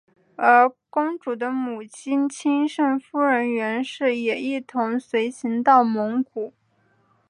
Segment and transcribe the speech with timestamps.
[0.35, 6.53] 而公主的母亲钦圣夫人袁氏也一同随行到蒙古。